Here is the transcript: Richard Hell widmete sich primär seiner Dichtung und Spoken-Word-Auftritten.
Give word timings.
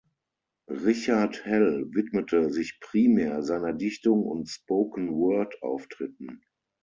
Richard 0.67 1.45
Hell 1.45 1.85
widmete 1.93 2.49
sich 2.49 2.79
primär 2.81 3.43
seiner 3.43 3.71
Dichtung 3.71 4.23
und 4.25 4.49
Spoken-Word-Auftritten. 4.49 6.41